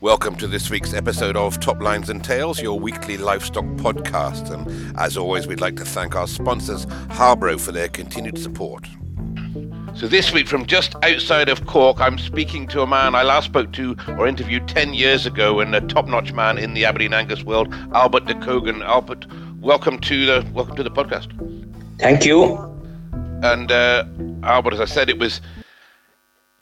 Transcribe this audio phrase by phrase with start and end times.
[0.00, 4.50] Welcome to this week's episode of Top Lines and Tales, your weekly livestock podcast.
[4.50, 8.88] And as always, we'd like to thank our sponsors, Harbro, for their continued support.
[9.98, 13.46] So this week, from just outside of Cork, I'm speaking to a man I last
[13.46, 17.42] spoke to or interviewed 10 years ago, and a top-notch man in the Aberdeen Angus
[17.42, 18.80] world, Albert De Cogan.
[18.80, 19.26] Albert,
[19.58, 21.26] welcome to the welcome to the podcast.
[21.98, 22.58] Thank you.
[23.42, 24.04] And uh,
[24.44, 25.40] Albert, as I said, it was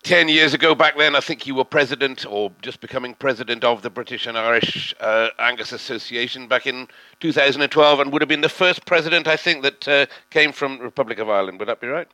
[0.05, 3.83] 10 years ago back then i think you were president or just becoming president of
[3.83, 6.87] the british and irish uh, angus association back in
[7.19, 11.19] 2012 and would have been the first president i think that uh, came from republic
[11.19, 12.07] of ireland would that be right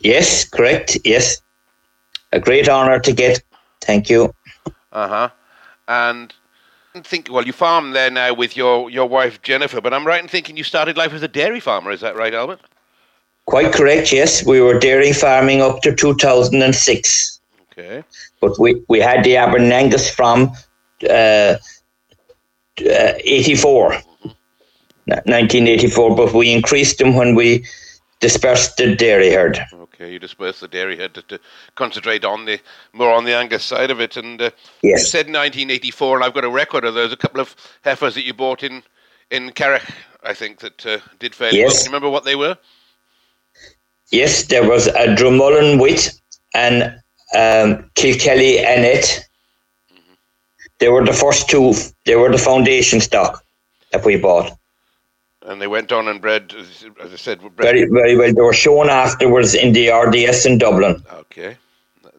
[0.00, 0.98] yes correct.
[1.04, 1.40] Yes.
[2.32, 3.42] A great honor to get.
[3.80, 4.34] Thank you.
[4.92, 5.28] Uh-huh.
[5.88, 6.32] And
[6.94, 10.22] I think well you farm there now with your your wife jennifer but i'm right
[10.22, 11.90] in thinking you started life as a dairy farmer.
[11.90, 12.60] Is that right albert?
[13.46, 14.44] Quite correct, yes.
[14.46, 17.40] We were dairy farming up to 2006.
[17.72, 18.04] Okay.
[18.40, 20.52] But we, we had the Aberdeen Angus from
[21.08, 21.58] uh, uh,
[22.78, 23.94] 84,
[25.04, 27.64] 1984, but we increased them when we
[28.20, 29.58] dispersed the dairy herd.
[30.02, 31.38] Okay, you dispersed the dairy herd to, to
[31.76, 32.58] concentrate on the
[32.92, 34.16] more on the Angus side of it.
[34.16, 34.50] And uh,
[34.82, 35.00] yes.
[35.00, 37.12] you said 1984, and I've got a record of those.
[37.12, 38.82] A couple of heifers that you bought in
[39.30, 39.84] in Carrick,
[40.24, 41.68] I think, that uh, did fairly yes.
[41.68, 41.76] well.
[41.76, 42.58] Can you remember what they were?
[44.10, 46.10] Yes, there was a Drumullen Wit
[46.52, 46.82] and
[47.36, 49.24] um, Kilkelly Annette.
[49.92, 50.14] Mm-hmm.
[50.80, 51.74] They were the first two.
[52.06, 53.44] They were the foundation stock
[53.92, 54.50] that we bought.
[55.46, 57.56] And they went on and bred, as I said, bred.
[57.56, 58.32] very, very well.
[58.32, 61.02] They were shown afterwards in the RDS in Dublin.
[61.12, 61.56] Okay.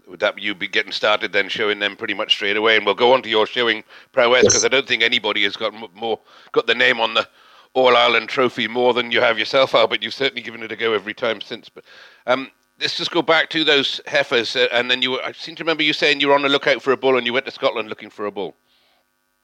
[0.07, 2.75] Would that you be getting started then, showing them pretty much straight away?
[2.75, 4.65] And we'll go on to your showing prowess because yes.
[4.65, 6.19] I don't think anybody has got more
[6.51, 7.27] got the name on the
[7.73, 10.03] all Ireland trophy more than you have yourself, Albert.
[10.03, 11.69] You've certainly given it a go every time since.
[11.69, 11.83] But
[12.27, 15.19] um, let's just go back to those heifers, uh, and then you.
[15.21, 17.25] I seem to remember you saying you were on the lookout for a bull, and
[17.25, 18.55] you went to Scotland looking for a bull.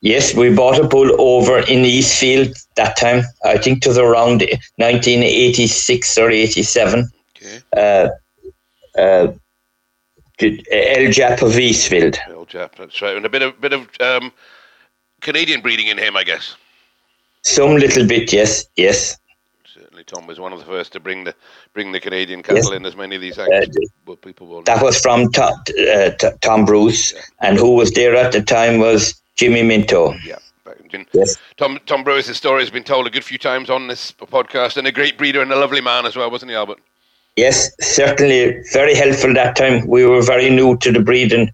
[0.02, 3.24] Yes, we bought a bull over in Eastfield that time.
[3.44, 4.42] I think it was around
[4.78, 7.12] 1986 or 87.
[7.36, 7.60] Okay.
[7.76, 8.09] Uh,
[8.98, 9.34] uh,
[10.42, 12.18] El Jap of Eastfield.
[12.30, 13.18] El Jap, that's right.
[13.18, 14.32] And a bit of bit of um,
[15.22, 16.56] Canadian breeding in him, I guess.
[17.42, 19.18] Some little bit, yes, yes.
[19.66, 21.36] Certainly, Tom was one of the first to bring the
[21.74, 22.72] bring the Canadian cattle yes.
[22.72, 23.48] in, as many of these uh,
[24.22, 24.64] people will.
[24.64, 25.54] That was from Tom,
[25.94, 26.12] uh,
[26.42, 27.22] Tom Bruce, yeah.
[27.42, 30.14] and who was there at the time was Jimmy Minto.
[30.26, 30.38] Yeah.
[31.14, 31.38] Yes.
[31.56, 34.86] Tom Tom Bruce's story has been told a good few times on this podcast, and
[34.86, 36.80] a great breeder and a lovely man as well, wasn't he, Albert?
[37.38, 39.88] Yes, certainly very helpful that time.
[39.88, 41.54] We were very new to the breeding,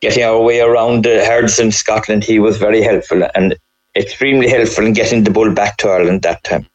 [0.00, 2.24] getting our way around the herds in Scotland.
[2.24, 3.58] He was very helpful, and
[3.94, 6.66] extremely helpful in getting the bull back to Ireland that time.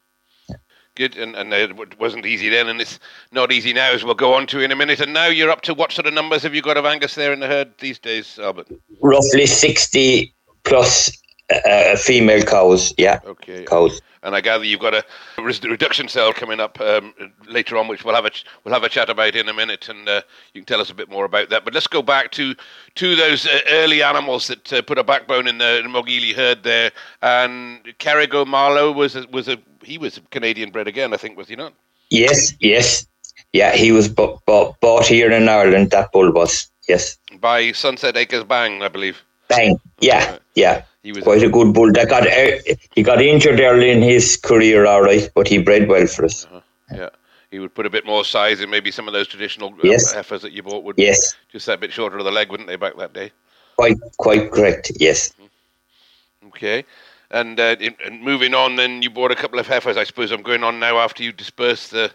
[0.97, 2.97] Good, and, and it wasn't easy then, and it's
[3.31, 4.99] not easy now, as we'll go on to in a minute.
[4.99, 7.31] And now you're up to what sort of numbers have you got of Angus there
[7.31, 8.67] in the herd these days, Albert?
[8.99, 11.11] Roughly 60 plus
[11.49, 13.19] uh, female cows, yeah.
[13.25, 13.63] Okay.
[13.63, 14.01] Cows.
[14.23, 15.05] And I gather you've got a
[15.37, 17.13] reduction cell coming up um,
[17.47, 19.87] later on, which we'll have a ch- we'll have a chat about in a minute,
[19.87, 20.21] and uh,
[20.53, 21.63] you can tell us a bit more about that.
[21.63, 22.53] But let's go back to
[22.95, 26.63] to those uh, early animals that uh, put a backbone in the, the Mogili herd
[26.63, 26.91] there.
[27.21, 31.47] And Carrigo Marlowe was a, was a he was Canadian bred again, I think, was
[31.47, 31.73] he not?
[32.09, 33.07] Yes, yes,
[33.53, 33.73] yeah.
[33.73, 35.91] He was b- b- bought here in Ireland.
[35.91, 39.23] That bull was yes by Sunset Acres Bang, I believe.
[39.47, 40.83] Bang, yeah, yeah.
[41.07, 41.89] He was quite a good bull.
[41.93, 45.87] That got uh, he got injured early in his career, all right, but he bred
[45.87, 46.45] well for us.
[46.45, 46.59] Uh-huh.
[46.93, 47.09] Yeah,
[47.49, 50.11] he would put a bit more size in maybe some of those traditional uh, yes.
[50.11, 51.33] heifers that you bought would yes.
[51.49, 53.31] just that bit shorter of the leg, wouldn't they, back that day?
[53.77, 54.91] Quite, quite correct.
[54.99, 55.29] Yes.
[55.29, 56.47] Mm-hmm.
[56.49, 56.83] Okay.
[57.31, 59.95] And, uh, in, and moving on, then you bought a couple of heifers.
[59.95, 62.11] I suppose I'm going on now after you dispersed the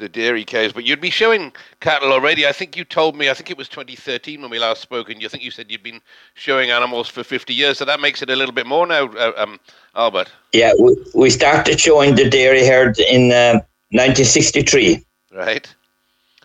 [0.00, 2.46] the dairy cows, but you'd be showing cattle already.
[2.46, 5.22] I think you told me, I think it was 2013 when we last spoke, and
[5.22, 6.00] you think you said you'd been
[6.34, 9.32] showing animals for 50 years, so that makes it a little bit more now, uh,
[9.36, 9.60] um,
[9.94, 10.32] Albert.
[10.52, 13.60] Yeah, we, we started showing the dairy herd in uh,
[13.90, 15.04] 1963.
[15.32, 15.72] Right.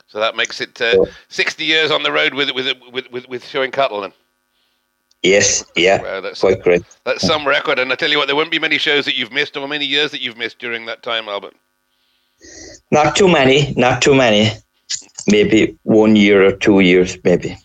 [0.07, 3.45] So that makes it uh, 60 years on the road with with with with, with
[3.45, 4.13] showing cattle then.
[5.23, 6.83] Yes, yeah, wow, that's quite great.
[7.03, 9.31] That's some record, and I tell you what, there won't be many shows that you've
[9.31, 11.55] missed, or many years that you've missed during that time, Albert.
[12.91, 14.51] Not too many, not too many.
[15.27, 17.57] Maybe one year or two years, maybe.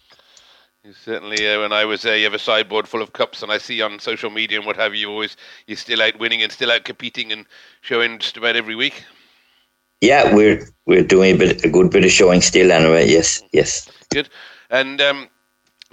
[0.93, 3.59] Certainly, uh, when I was there, you have a sideboard full of cups, and I
[3.59, 5.37] see on social media and what have you, always
[5.67, 7.47] you're still out winning and still out competing and
[7.81, 9.05] showing just about every week.
[10.01, 13.09] Yeah, we're we're doing a bit a good bit of showing still anyway.
[13.09, 13.89] Yes, yes.
[14.11, 14.29] Good,
[14.71, 15.29] and um,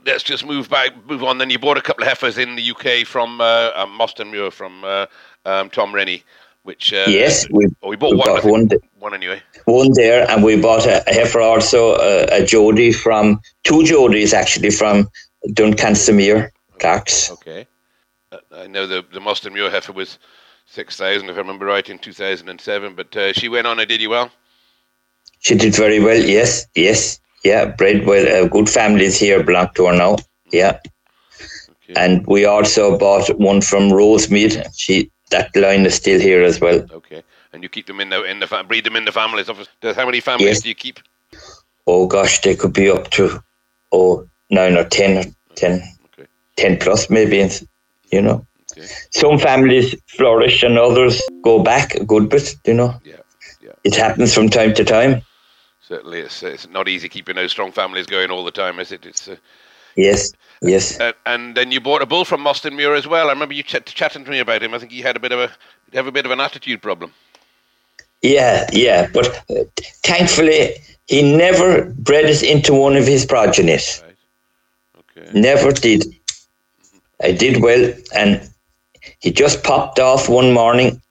[0.05, 1.37] let's just move back, move on.
[1.37, 4.51] Then you bought a couple of heifers in the UK from uh, um, Mostyn Muir
[4.51, 5.05] from uh,
[5.45, 6.23] um, Tom Rennie,
[6.67, 8.69] which uh, yes, we, oh, we bought we one, one,
[8.99, 9.41] one, anyway.
[9.65, 14.33] One there, and we bought a, a heifer also, uh, a Jody from two Jodies
[14.33, 15.09] actually from
[15.47, 17.31] Duncanziemere Clarks.
[17.31, 17.65] Okay,
[18.33, 20.19] uh, I know the the Mostyn Muir heifer was
[20.65, 22.95] six thousand, if I remember right, in two thousand and seven.
[22.95, 24.29] But uh, she went on and did you well.
[25.39, 26.19] She did very well.
[26.19, 27.65] Yes, yes, yeah.
[27.65, 28.27] Bred well.
[28.27, 30.17] Uh, good families here belong to her now.
[30.51, 30.79] Yeah.
[31.89, 31.93] Okay.
[31.95, 34.67] And we also bought one from Rosemead.
[34.75, 36.85] She that line is still here as well.
[36.91, 37.23] Okay.
[37.53, 39.47] And you keep them in the in the breed them in the families.
[39.47, 40.61] How many families yes.
[40.61, 40.99] do you keep?
[41.85, 43.41] Oh gosh, they could be up to
[43.91, 45.81] oh nine or ten, or ten,
[46.13, 46.27] okay.
[46.55, 47.49] ten plus maybe.
[48.11, 48.45] You know.
[48.71, 48.87] Okay.
[49.11, 52.55] Some families flourish and others go back a good bit.
[52.65, 52.99] You know.
[53.03, 53.15] Yeah.
[53.61, 53.71] Yeah.
[53.83, 55.23] It happens from time to time
[55.87, 59.05] certainly it's, it's not easy keeping those strong families going all the time, is it?
[59.05, 59.37] It's uh,
[59.97, 60.99] yes, yes.
[60.99, 63.27] Uh, and then you bought a bull from Mostyn Muir as well.
[63.27, 64.73] I remember you ch- chatting to me about him.
[64.73, 65.51] I think he had a bit of a
[65.93, 67.11] have a bit of an attitude problem.
[68.21, 69.63] Yeah, yeah, but uh,
[70.03, 70.75] thankfully
[71.07, 74.01] he never bred it into one of his progenies.
[74.03, 75.23] Right.
[75.23, 75.39] Okay.
[75.39, 76.05] Never did.
[77.21, 78.47] I did well, and
[79.19, 81.01] he just popped off one morning,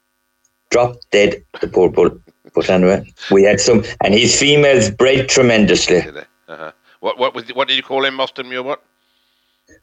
[0.69, 1.43] dropped dead.
[1.59, 2.11] The poor bull.
[2.55, 5.99] But anyway, we had some, and his females bred tremendously.
[6.47, 6.71] Uh-huh.
[6.99, 8.63] What what was what did you call him, Mostyn Muir?
[8.63, 8.83] What?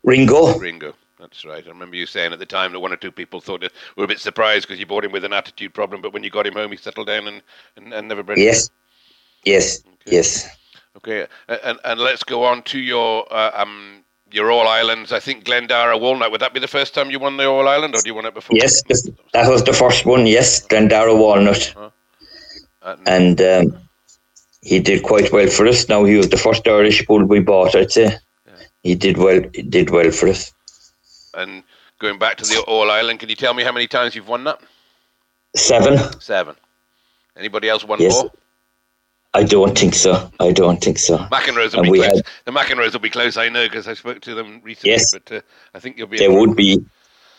[0.02, 0.58] Ringo.
[0.58, 0.94] Ringo.
[1.18, 1.64] That's right.
[1.64, 4.04] I remember you saying at the time that one or two people thought it, were
[4.04, 6.46] a bit surprised because you bought him with an attitude problem, but when you got
[6.46, 7.42] him home, he settled down and,
[7.76, 8.38] and, and never bred.
[8.38, 8.68] Yes.
[9.44, 9.80] Yes.
[9.80, 10.16] Okay.
[10.16, 10.48] Yes.
[10.96, 15.12] Okay, and and let's go on to your uh, um your All Irelands.
[15.12, 16.30] I think Glendarra Walnut.
[16.30, 18.26] Would that be the first time you won the All Ireland, or do you won
[18.26, 18.56] it before?
[18.56, 18.82] Yes,
[19.32, 20.26] that was the first one.
[20.26, 21.74] Yes, Glendarra Walnut.
[21.76, 21.90] Uh-huh
[23.06, 23.83] and um,
[24.64, 25.88] he did quite well for us.
[25.88, 27.76] Now he was the first Irish bull we bought.
[27.76, 28.04] I'd say
[28.46, 28.52] yeah.
[28.82, 29.42] he did well.
[29.54, 30.52] He did well for us.
[31.34, 31.62] And
[31.98, 34.44] going back to the All Ireland, can you tell me how many times you've won
[34.44, 34.60] that?
[35.54, 35.98] Seven.
[36.20, 36.56] Seven.
[37.36, 38.14] Anybody else won yes.
[38.14, 38.32] more?
[39.34, 40.30] I don't think so.
[40.40, 41.18] I don't think so.
[41.18, 42.16] McEnroes will and be close.
[42.16, 43.36] Had, the McEnroes will be close.
[43.36, 44.92] I know because I spoke to them recently.
[44.92, 45.40] Yes, but uh,
[45.74, 46.18] I think you'll be.
[46.18, 46.82] There would be.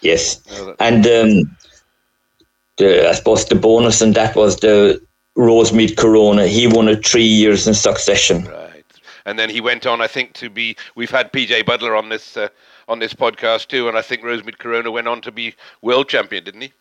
[0.01, 0.42] Yes,
[0.80, 1.57] and um,
[2.77, 5.01] the I suppose the bonus and that was the
[5.38, 6.48] Rosemead Corona.
[6.48, 8.46] He won it three years in succession.
[8.46, 8.84] Right,
[9.26, 10.76] and then he went on, I think, to be.
[10.96, 12.50] We've had PJ Butler on this uh,
[12.88, 16.44] on this podcast too, and I think Rosemead Corona went on to be world champion,
[16.44, 16.74] didn't he?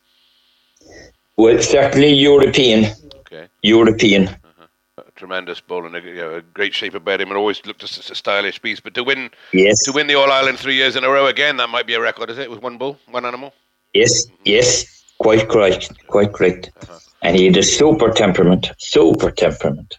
[1.36, 2.92] Well, certainly European.
[3.20, 3.48] Okay.
[3.62, 4.28] European.
[4.28, 4.66] Uh-huh.
[4.98, 7.82] A tremendous bull and a, you know, a, great shape about him, and always looked
[7.82, 8.84] a, a stylish beast.
[8.84, 11.56] But to win, yes, to win the All Ireland three years in a row again,
[11.56, 12.50] that might be a record, is it?
[12.50, 13.52] With one bull, one animal.
[13.94, 16.70] Yes, yes, quite correct, quite correct.
[16.82, 19.98] Uh-huh and he had a super temperament, super temperament.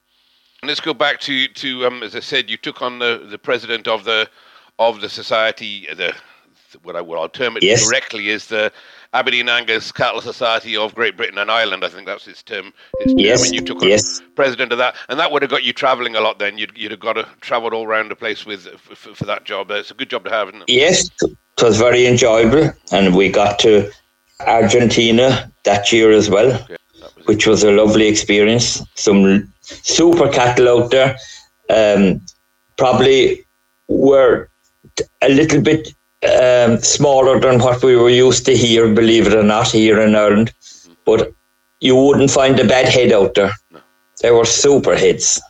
[0.64, 3.88] Let's go back to to um, as I said, you took on the, the president
[3.88, 4.30] of the
[4.80, 5.88] of the society.
[5.94, 6.16] The
[6.84, 7.88] what I would I'll term it yes.
[7.88, 8.72] correctly is the
[9.14, 11.86] Aberdeen Angus Cattle Society of Great Britain and Ireland.
[11.86, 12.74] I think that's its term.
[13.00, 13.46] Its term yes.
[13.46, 14.20] And you took yes.
[14.20, 16.40] on president of that, and that would have got you travelling a lot.
[16.40, 19.46] Then you'd you'd have got to travelled all around the place with for, for, that
[19.46, 19.72] job.
[19.72, 20.70] It's a good job to have, isn't it?
[20.70, 23.92] Yes, it was very enjoyable, and we got to
[24.42, 26.54] Argentina that year as well.
[26.64, 26.78] Okay
[27.26, 28.82] which was a lovely experience.
[28.96, 31.18] Some super cattle out there.
[31.70, 32.22] Um,
[32.78, 33.46] probably
[33.88, 34.50] were
[35.22, 35.94] a little bit
[36.24, 40.16] um, smaller than what we were used to here, believe it or not, here in
[40.16, 40.54] Ireland.
[41.06, 41.34] But
[41.80, 43.54] you wouldn't find a bad head out there.
[44.22, 45.42] They were super heads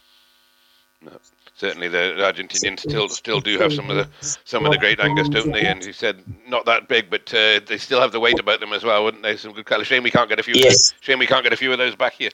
[1.56, 5.30] certainly the Argentinians still still do have some of the some of the great Angus,
[5.30, 5.66] don't they?
[5.66, 8.74] And you said not that big, but uh, they still have the weight about them
[8.74, 9.38] as well, wouldn't they?
[9.38, 9.84] Some good colour.
[9.84, 10.54] Shame we can't get a few.
[10.56, 10.94] Yes.
[11.02, 12.32] Shame we can't get a few of those back here.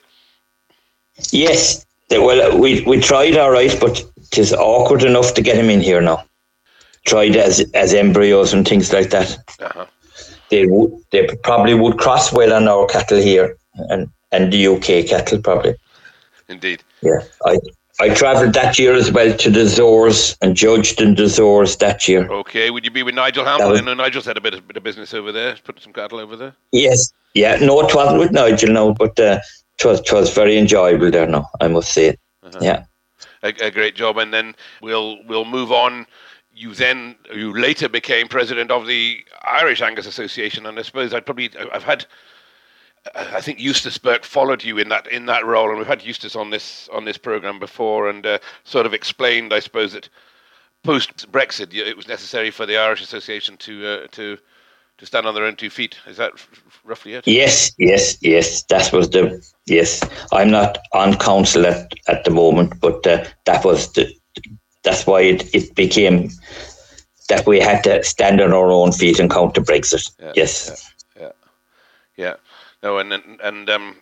[1.31, 1.85] Yes.
[2.09, 6.01] Well, we we tried all right, but it's awkward enough to get him in here
[6.01, 6.25] now.
[7.05, 9.37] Tried as as embryos and things like that.
[9.59, 9.85] Uh-huh.
[10.49, 13.55] They would they probably would cross well on our cattle here
[13.89, 15.75] and and the UK cattle probably.
[16.49, 16.83] Indeed.
[17.01, 17.59] Yeah, I
[18.01, 22.07] I travelled that year as well to the Azores and judged in the Azores that
[22.07, 22.27] year.
[22.31, 23.85] Okay, would you be with Nigel Hamilton?
[23.85, 26.35] Was, Nigel's had a bit of, bit of business over there, put some cattle over
[26.35, 26.55] there.
[26.71, 29.39] Yes, yeah, no, it wasn't with Nigel, no, but uh,
[29.77, 31.27] it was it was very enjoyable there.
[31.27, 32.57] No, I must say, uh-huh.
[32.59, 32.85] yeah,
[33.43, 34.17] a, a, great job.
[34.17, 36.07] And then we'll we'll move on.
[36.55, 41.27] You then you later became president of the Irish Angus Association, and I suppose I'd
[41.27, 42.07] probably I've had
[43.15, 46.35] I think Eustace Burke followed you in that in that role, and we've had Eustace
[46.35, 50.07] on this on this program before, and uh, sort of explained, I suppose, that
[50.83, 54.37] post Brexit it was necessary for the Irish Association to uh, to
[54.99, 55.97] to stand on their own two feet.
[56.05, 56.33] Is that
[56.83, 57.27] roughly it?
[57.27, 58.63] Yes, yes, yes.
[58.63, 60.01] That was the yes.
[60.31, 64.13] I'm not on council at, at the moment, but uh, that was the
[64.83, 66.29] that's why it, it became
[67.29, 70.11] that we had to stand on our own feet and counter Brexit.
[70.19, 70.91] Yeah, yes.
[71.15, 71.23] Yeah.
[71.23, 71.31] Yeah.
[72.17, 72.35] yeah.
[72.83, 73.95] No, and and, and um,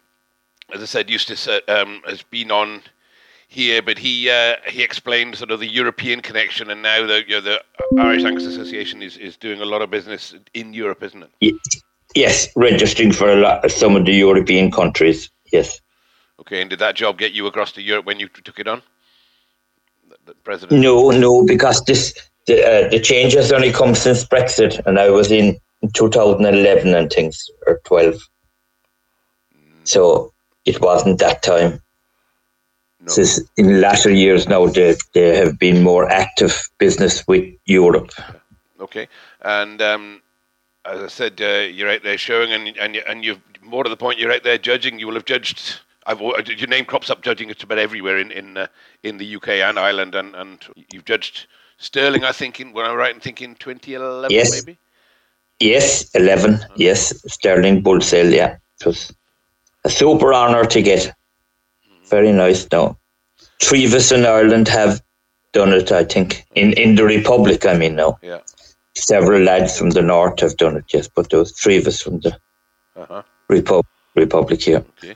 [0.73, 2.81] as I said, Eustace uh, um, has been on
[3.47, 7.35] here, but he uh, he explained sort of the European connection, and now the you
[7.35, 7.61] know, the
[7.99, 11.55] Irish Angus Association is, is doing a lot of business in Europe, isn't it?
[12.15, 15.29] Yes, registering for a lot some of the European countries.
[15.51, 15.81] Yes.
[16.39, 18.81] Okay, and did that job get you across to Europe when you took it on?
[20.07, 20.81] The, the president?
[20.81, 22.13] No, no, because this
[22.47, 25.59] the, uh, the change has only come since Brexit, and I was in
[25.93, 28.15] 2011 and things or 12.
[29.89, 30.33] So
[30.65, 31.81] it wasn't that time.
[33.01, 33.07] No.
[33.07, 38.11] Since in latter years now, they, they have been more active business with Europe.
[38.79, 39.07] Okay,
[39.41, 40.21] and um,
[40.85, 43.97] as I said, uh, you're out there showing, and and and you've more to the
[43.97, 44.99] point, you're out there judging.
[44.99, 45.79] You will have judged.
[46.05, 48.67] I've, your name crops up judging just about everywhere in in uh,
[49.03, 50.59] in the UK and Ireland, and, and
[50.91, 51.47] you've judged
[51.79, 54.51] Stirling, I think in when I'm right in thinking 2011, Yes.
[54.51, 54.77] maybe.
[55.61, 56.59] Yes, 11.
[56.75, 58.33] Yes, Stirling Bull Sale.
[58.33, 59.13] Yeah, it was
[59.85, 61.13] a super honour to get.
[62.09, 62.67] Very nice.
[62.71, 62.97] Now,
[63.61, 65.01] three of us in Ireland have
[65.53, 65.91] done it.
[65.91, 67.65] I think in in the Republic.
[67.65, 68.39] I mean, now Yeah.
[68.95, 70.85] several lads from the north have done it.
[70.93, 72.37] Yes, but there was three of us from the
[72.95, 73.23] Uh huh.
[73.51, 73.83] Repu-
[74.15, 74.83] Republic here.
[74.97, 75.15] Okay.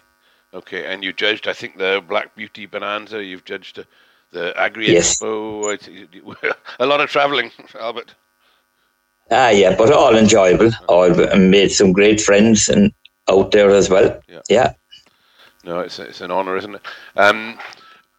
[0.54, 1.48] Okay, and you judged.
[1.48, 3.24] I think the Black Beauty Bonanza.
[3.24, 3.84] You've judged uh,
[4.32, 5.20] the Agri Yes.
[5.20, 6.54] Expo.
[6.80, 8.14] A lot of travelling, Albert.
[9.32, 10.72] Ah, yeah, but all enjoyable.
[10.88, 12.92] All and made some great friends and
[13.30, 14.20] out there as well.
[14.28, 14.42] Yeah.
[14.50, 14.74] yeah.
[15.64, 16.82] No, it's it's an honour, isn't it?
[17.16, 17.58] Um,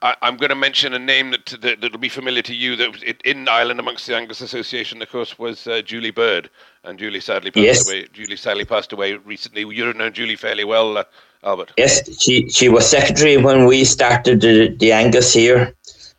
[0.01, 2.75] I, I'm going to mention a name that that will be familiar to you.
[2.77, 6.49] That was in Ireland amongst the Angus Association, of course, was uh, Julie Bird,
[6.85, 7.89] and Julie sadly passed Yes.
[7.89, 8.07] away.
[8.13, 9.63] Julie sadly passed away recently.
[9.63, 11.05] You've known Julie fairly well, uh,
[11.43, 11.73] Albert.
[11.77, 15.75] Yes, she she was secretary when we started the, the Angus here,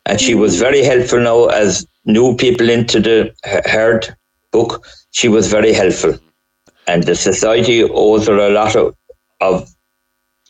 [0.06, 4.16] and she was very helpful now as new people into the herd
[4.52, 4.86] book.
[5.10, 6.18] She was very helpful,
[6.86, 8.94] and the society owes her a lot of,
[9.40, 9.68] of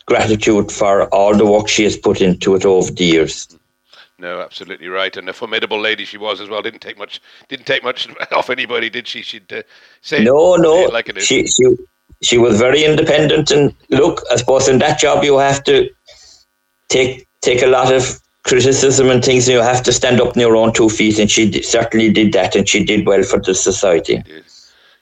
[0.05, 3.47] gratitude for all the work she has put into it over the years.
[4.19, 6.61] No, absolutely right, and a formidable lady she was as well.
[6.63, 7.21] Didn't take much.
[7.49, 9.21] Didn't take much off anybody, did she?
[9.21, 9.61] She'd uh,
[10.01, 11.25] say No, no, it like it is.
[11.25, 11.75] she she
[12.23, 15.89] she was very independent, and look, I suppose in that job you have to
[16.89, 19.47] take take a lot of criticism and things.
[19.47, 22.11] And you have to stand up on your own two feet, and she d- certainly
[22.11, 24.23] did that, and she did well for the society.
[24.23, 24.45] Did.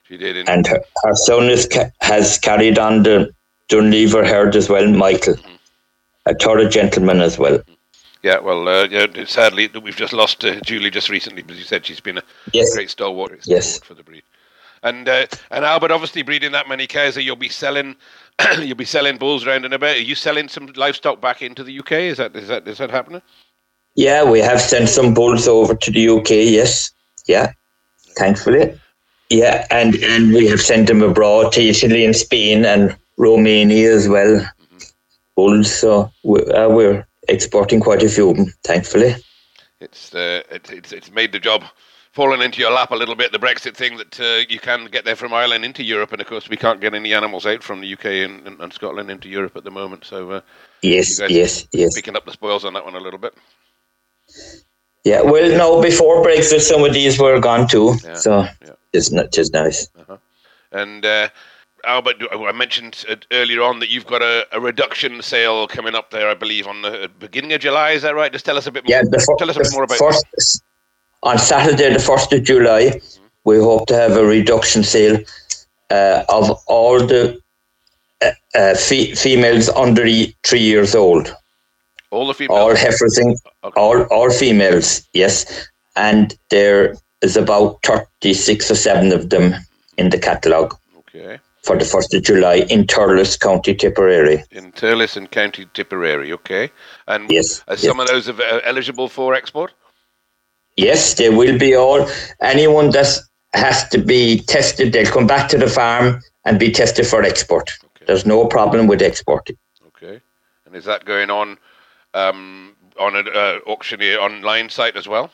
[0.08, 0.48] She did.
[0.48, 3.30] And, her, her son is, ca- has carried on the
[3.68, 5.34] Dunlever herd as well, Michael,
[6.26, 7.60] a thorough gentleman as well.
[8.22, 11.64] yeah, well, uh, yeah, sadly that we've just lost uh, Julie just recently, but you
[11.64, 12.22] said she's been a
[12.52, 12.72] Yes.
[12.74, 13.80] great stalwart, Yes.
[13.80, 14.22] for the breed.
[14.82, 17.96] And uh, and Albert, obviously breeding that many cows, you'll be selling,
[18.60, 19.96] you'll be selling bulls round and about.
[19.96, 21.92] Are you selling some livestock back into the UK?
[21.92, 23.22] Is that is that is that happening?
[23.96, 26.30] Yeah, we have sent some bulls over to the UK.
[26.30, 26.90] Yes,
[27.26, 27.52] yeah,
[28.16, 28.78] thankfully.
[29.30, 34.08] Yeah, and and we have sent them abroad to Italy and Spain and Romania as
[34.08, 34.48] well.
[35.34, 39.16] Bulls, so we, uh, we're exporting quite a few of them, thankfully.
[39.80, 41.64] It's uh, it, it's it's made the job
[42.12, 43.32] fallen into your lap a little bit.
[43.32, 46.26] The Brexit thing that uh, you can get there from Ireland into Europe, and of
[46.26, 49.28] course we can't get any animals out from the UK and, and, and Scotland into
[49.28, 50.04] Europe at the moment.
[50.04, 50.40] So uh,
[50.82, 51.94] Yes, yes, yes.
[51.94, 53.34] picking up the spoils on that one a little bit.
[55.04, 57.94] Yeah, well, no, before Brexit, some of these were gone too.
[58.02, 58.72] Yeah, So yeah.
[58.92, 59.88] It's not just nice.
[60.72, 61.28] And uh,
[61.84, 66.10] Albert, I mentioned uh, earlier on that you've got a, a reduction sale coming up
[66.10, 67.90] there, I believe, on the beginning of July.
[67.92, 68.32] Is that right?
[68.32, 68.96] Just tell us a bit more.
[68.96, 70.62] Yeah, the fir- tell us a bit more about first,
[71.22, 73.00] on Saturday, the first of July,
[73.44, 75.18] we hope to have a reduction sale
[75.90, 77.38] uh, of all the
[78.22, 80.04] uh, uh, fe- females under
[80.44, 81.34] three years old,
[82.10, 82.58] all the females.
[82.60, 83.18] all heifers,
[83.64, 83.80] Okay.
[83.80, 85.06] all all females.
[85.12, 89.54] Yes, and there is about thirty six or seven of them
[89.98, 91.38] in the catalogue Okay.
[91.62, 94.44] for the first of July in Thurles, County Tipperary.
[94.50, 96.32] In Thurles and County Tipperary.
[96.32, 96.70] Okay.
[97.06, 97.82] And Yes, are yes.
[97.84, 99.72] some of those av- uh, eligible for export?
[100.76, 102.06] Yes, they will be all.
[102.42, 103.18] Anyone that
[103.54, 107.70] has to be tested, they'll come back to the farm and be tested for export.
[107.84, 108.04] Okay.
[108.06, 109.56] There's no problem with exporting.
[109.86, 110.20] Okay.
[110.66, 111.56] And is that going on
[112.12, 115.30] um, on an uh, auctioneer online site as well?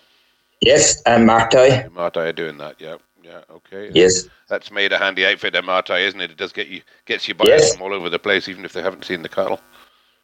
[0.62, 1.88] Yes, and MartEye.
[1.90, 2.80] MartEye are doing that.
[2.80, 2.96] Yeah.
[3.22, 3.40] Yeah.
[3.50, 3.90] Okay.
[3.94, 6.30] Yes, That's made a handy outfit, there, MartEye, isn't it?
[6.32, 7.72] It does get you gets you buyers Yes.
[7.74, 9.60] from all over the place, even if they haven't seen the cattle.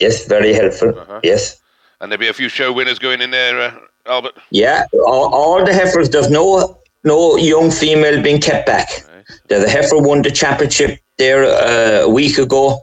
[0.00, 0.98] yes, very helpful.
[0.98, 1.20] Uh-huh.
[1.22, 1.60] Yes,
[2.00, 3.72] And there'll be a few show winners going in there, uh,
[4.06, 4.34] Albert.
[4.50, 4.84] yeah.
[5.06, 6.10] All, all the heifers.
[6.10, 8.88] There's no no young female being kept back.
[9.14, 9.24] Right.
[9.48, 12.80] The, the heifer won the championship there uh, a week ago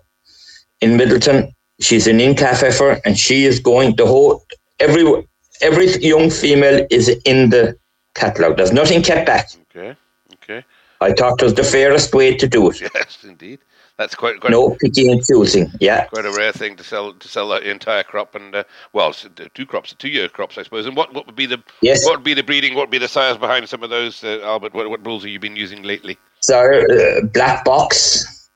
[0.82, 1.52] in Midleton.
[1.82, 4.44] She's an in-calf heifer, and she is going the whole
[4.80, 5.04] every
[5.62, 7.78] every young female is in the
[8.16, 8.58] catalogue.
[8.58, 9.50] There's nothing kept back.
[9.76, 9.96] Okay.
[10.36, 10.66] Okay.
[11.02, 12.82] I thought it was the fairest way to do it.
[12.82, 13.60] Yes, indeed.
[13.98, 15.72] That's quite, quite no picking and choosing.
[15.80, 16.06] Yeah.
[16.08, 19.66] Quite a rare thing to sell to sell the entire crop and uh, well, two
[19.66, 20.86] crops, two year crops, I suppose.
[20.86, 22.04] And what, what would be the yes.
[22.04, 22.76] what would be the breeding?
[22.76, 24.74] What would be the sires behind some of those, uh, Albert?
[24.74, 26.18] What, what bulls have you been using lately?
[26.42, 28.50] So uh, black box,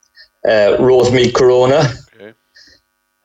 [0.45, 1.83] uh, Rosemead Corona.
[2.15, 2.33] Okay.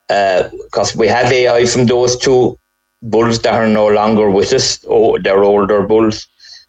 [0.07, 2.57] Because uh, we have AI from those two
[3.05, 4.85] bulls that are no longer with us.
[4.89, 6.27] Oh, they're older bulls.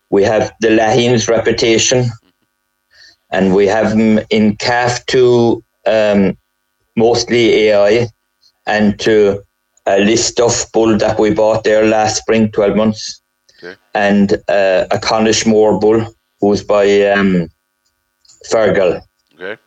[0.09, 2.05] We have the Laheen's reputation
[3.31, 6.37] and we have them in calf to um,
[6.95, 8.07] mostly AI
[8.65, 9.43] and to
[9.87, 13.21] a Listowel bull that we bought there last spring, 12 months,
[13.61, 13.75] okay.
[13.93, 16.05] and uh, a Connachmore bull
[16.39, 17.49] who's by um,
[18.49, 19.01] Fergal.
[19.35, 19.61] Okay.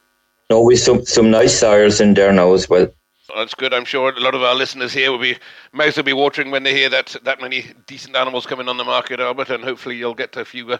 [0.51, 2.89] No, we some some nice sires in there now as well.
[3.35, 3.75] That's good.
[3.75, 5.37] I'm sure a lot of our listeners here will be
[5.73, 8.85] mouths will be watering when they hear that that many decent animals coming on the
[8.85, 10.79] market, Albert, and hopefully you'll get a few uh,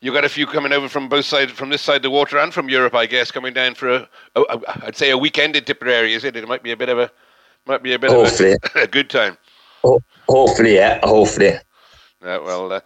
[0.00, 2.38] you got a few coming over from both sides, from this side of the water
[2.38, 5.56] and from Europe, I guess, coming down for a, a, a I'd say a weekend
[5.56, 6.36] in Tipperary, is it?
[6.36, 7.10] It might be a bit of a,
[7.66, 8.52] might be a bit hopefully.
[8.52, 9.38] of a, a good time.
[9.82, 11.54] Ho- hopefully, yeah, hopefully.
[12.22, 12.80] Yeah, well, uh,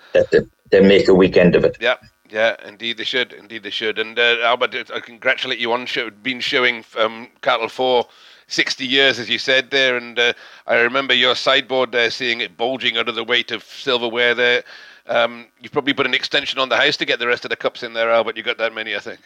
[0.70, 1.76] they, make a weekend of it.
[1.80, 1.96] Yeah,
[2.30, 3.98] yeah, indeed they should, indeed they should.
[3.98, 8.06] And uh, Albert, I congratulate you on show, been showing um, cattle for
[8.48, 9.96] 60 years, as you said there.
[9.96, 10.32] And uh,
[10.66, 14.64] I remember your sideboard there, seeing it bulging under the weight of silverware there.
[15.06, 17.56] Um, you've probably put an extension on the house to get the rest of the
[17.56, 19.20] cups in there, Al, but you got that many, I think.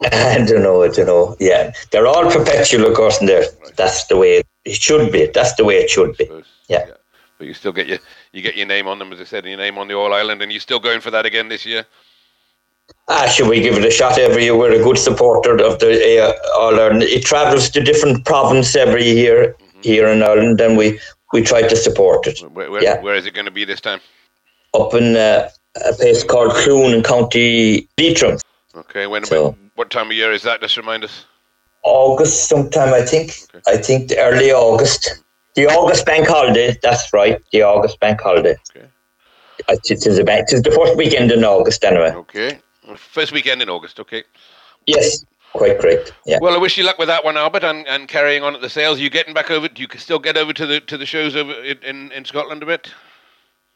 [0.02, 1.36] I don't know, I don't know.
[1.40, 3.44] Yeah, they're all perpetual, of course, and there.
[3.62, 3.76] Right.
[3.76, 5.26] That's the way it should be.
[5.26, 6.26] That's the way it should be.
[6.68, 6.86] Yeah.
[6.86, 6.94] yeah.
[7.38, 7.98] But you still get your
[8.32, 10.14] you get your name on them, as I said, and your name on the All
[10.14, 11.84] Ireland, and you're still going for that again this year.
[13.12, 14.56] Ah, should we give it a shot every year?
[14.56, 17.02] We're a good supporter of the uh, All Ireland.
[17.02, 19.80] It travels to different provinces every year mm-hmm.
[19.82, 21.00] here in Ireland, and we
[21.32, 22.40] we try to support it.
[22.40, 23.00] Where, where, yeah.
[23.00, 24.00] where is it going to be this time?
[24.74, 25.48] up in uh,
[25.86, 28.38] a place called Cloone in County Leitrim.
[28.74, 30.60] Okay, when so, what time of year is that?
[30.60, 31.26] Just remind us.
[31.82, 33.32] August, sometime I think.
[33.54, 33.62] Okay.
[33.66, 35.22] I think early August.
[35.54, 36.76] The August bank holiday.
[36.82, 37.40] That's right.
[37.52, 38.56] The August bank holiday.
[38.76, 38.86] Okay.
[39.68, 42.12] It is, a, it is the first weekend in August, anyway.
[42.12, 42.60] Okay,
[42.96, 44.00] first weekend in August.
[44.00, 44.24] Okay.
[44.86, 46.12] Yes, quite great.
[46.26, 46.38] Yeah.
[46.40, 48.70] Well, I wish you luck with that one, Albert, and, and carrying on at the
[48.70, 49.00] sales.
[49.00, 49.68] You getting back over?
[49.68, 52.66] Do you still get over to the to the shows over in, in Scotland a
[52.66, 52.92] bit?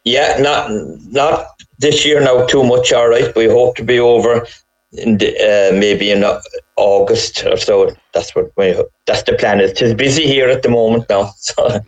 [0.05, 0.71] Yeah, not
[1.11, 1.47] not
[1.79, 2.93] this year now too much.
[2.93, 4.47] All right, we hope to be over
[4.93, 6.25] in the, uh, maybe in
[6.77, 7.95] August or so.
[8.13, 8.75] That's what we.
[9.07, 9.61] That's the plan.
[9.61, 11.81] It's busy here at the moment now, so yeah.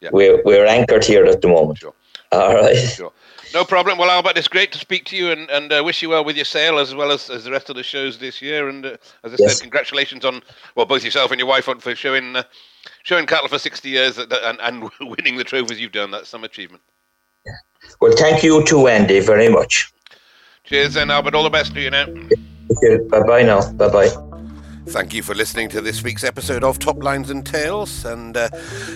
[0.00, 0.10] Yeah.
[0.12, 1.78] we're we're anchored here at the moment.
[1.78, 1.94] Sure.
[2.32, 2.76] All right.
[2.76, 3.12] Sure.
[3.54, 3.98] No problem.
[3.98, 6.36] Well, Albert, it's great to speak to you and, and uh, wish you well with
[6.36, 8.68] your sale as well as, as the rest of the shows this year.
[8.68, 9.54] And uh, as I yes.
[9.54, 10.42] said, congratulations on,
[10.74, 12.44] well, both yourself and your wife on, for showing uh,
[13.02, 16.10] showing cattle for 60 years and, and winning the trophies you've done.
[16.10, 16.82] That's some achievement.
[18.00, 19.92] Well, thank you too, Andy, very much.
[20.64, 21.34] Cheers, and Albert.
[21.34, 22.06] All the best to you now.
[23.10, 23.70] Bye bye now.
[23.72, 24.28] Bye bye.
[24.92, 28.04] Thank you for listening to this week's episode of Top Lines and Tales.
[28.04, 28.50] And uh,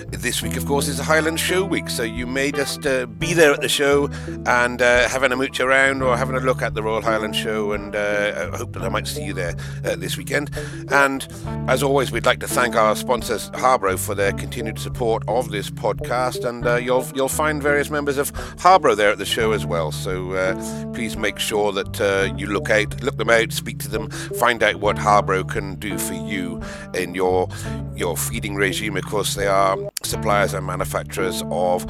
[0.08, 3.32] this week, of course, is a Highland Show week, so you may just uh, be
[3.32, 4.10] there at the show
[4.44, 7.72] and uh, having a mooch around or having a look at the Royal Highland Show.
[7.72, 9.54] And uh, I hope that I might see you there
[9.86, 10.50] uh, this weekend.
[10.90, 11.26] And
[11.66, 15.70] as always, we'd like to thank our sponsors, Harbro, for their continued support of this
[15.70, 16.46] podcast.
[16.46, 19.92] And uh, you'll you'll find various members of Harbro there at the show as well.
[19.92, 24.62] So please make sure that you look out, look them out, speak to them, find
[24.62, 26.60] out what Harbro can do for you
[26.94, 27.48] in your
[27.94, 28.96] your feeding regime.
[28.96, 31.86] Of course, they are suppliers and manufacturers of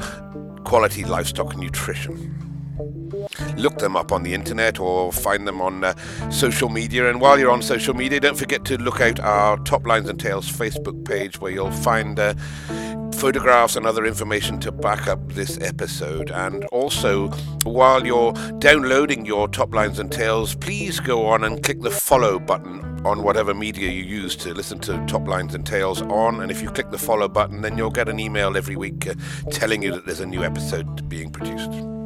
[0.63, 2.33] quality livestock nutrition.
[3.55, 5.95] Look them up on the internet or find them on uh,
[6.29, 7.09] social media.
[7.09, 10.19] And while you're on social media, don't forget to look out our Top Lines and
[10.19, 12.33] Tales Facebook page where you'll find uh,
[13.13, 16.31] photographs and other information to back up this episode.
[16.31, 17.29] And also,
[17.63, 22.39] while you're downloading your top lines and tales, please go on and click the follow
[22.39, 26.41] button on whatever media you use to listen to top lines and tales on.
[26.41, 29.13] And if you click the follow button, then you'll get an email every week uh,
[29.49, 31.96] telling you that there's a new episode being produced.